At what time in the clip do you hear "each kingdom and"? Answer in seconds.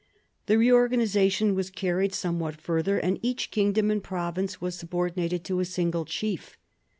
3.21-4.03